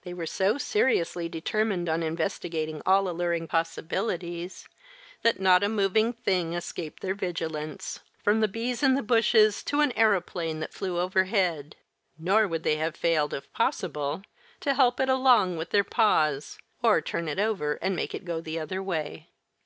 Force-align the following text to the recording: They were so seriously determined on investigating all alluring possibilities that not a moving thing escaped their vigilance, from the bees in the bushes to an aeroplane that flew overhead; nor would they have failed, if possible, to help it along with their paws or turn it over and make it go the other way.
They 0.00 0.14
were 0.14 0.24
so 0.24 0.56
seriously 0.56 1.28
determined 1.28 1.90
on 1.90 2.02
investigating 2.02 2.80
all 2.86 3.06
alluring 3.06 3.48
possibilities 3.48 4.66
that 5.20 5.40
not 5.40 5.62
a 5.62 5.68
moving 5.68 6.14
thing 6.14 6.54
escaped 6.54 7.02
their 7.02 7.14
vigilance, 7.14 8.00
from 8.22 8.40
the 8.40 8.48
bees 8.48 8.82
in 8.82 8.94
the 8.94 9.02
bushes 9.02 9.62
to 9.64 9.82
an 9.82 9.92
aeroplane 9.92 10.60
that 10.60 10.72
flew 10.72 10.98
overhead; 10.98 11.76
nor 12.18 12.48
would 12.48 12.62
they 12.62 12.76
have 12.76 12.96
failed, 12.96 13.34
if 13.34 13.52
possible, 13.52 14.22
to 14.60 14.72
help 14.72 15.00
it 15.00 15.10
along 15.10 15.58
with 15.58 15.68
their 15.68 15.84
paws 15.84 16.56
or 16.82 17.02
turn 17.02 17.28
it 17.28 17.38
over 17.38 17.74
and 17.82 17.94
make 17.94 18.14
it 18.14 18.24
go 18.24 18.40
the 18.40 18.58
other 18.58 18.82
way. 18.82 19.28